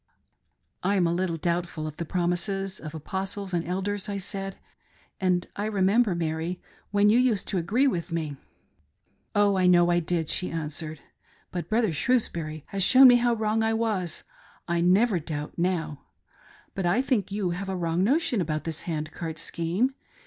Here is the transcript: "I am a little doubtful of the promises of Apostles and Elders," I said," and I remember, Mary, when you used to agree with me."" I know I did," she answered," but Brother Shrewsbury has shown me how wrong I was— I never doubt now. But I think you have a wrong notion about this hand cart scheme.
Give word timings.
"I 0.81 0.95
am 0.95 1.05
a 1.05 1.13
little 1.13 1.37
doubtful 1.37 1.85
of 1.85 1.97
the 1.97 2.05
promises 2.05 2.79
of 2.79 2.95
Apostles 2.95 3.53
and 3.53 3.63
Elders," 3.63 4.09
I 4.09 4.17
said," 4.17 4.57
and 5.21 5.45
I 5.55 5.65
remember, 5.65 6.15
Mary, 6.15 6.59
when 6.89 7.11
you 7.11 7.19
used 7.19 7.47
to 7.49 7.59
agree 7.59 7.85
with 7.85 8.11
me."" 8.11 8.35
I 9.35 9.67
know 9.67 9.91
I 9.91 9.99
did," 9.99 10.27
she 10.27 10.49
answered," 10.49 11.01
but 11.51 11.69
Brother 11.69 11.93
Shrewsbury 11.93 12.63
has 12.69 12.81
shown 12.81 13.09
me 13.09 13.17
how 13.17 13.35
wrong 13.35 13.61
I 13.61 13.75
was— 13.75 14.23
I 14.67 14.81
never 14.81 15.19
doubt 15.19 15.53
now. 15.59 16.01
But 16.73 16.87
I 16.87 17.03
think 17.03 17.31
you 17.31 17.51
have 17.51 17.69
a 17.69 17.77
wrong 17.77 18.03
notion 18.03 18.41
about 18.41 18.63
this 18.63 18.81
hand 18.89 19.11
cart 19.11 19.37
scheme. 19.37 19.93